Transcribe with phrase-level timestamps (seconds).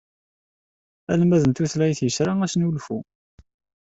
[1.11, 2.97] Almad n tutlayt isra asnulfu.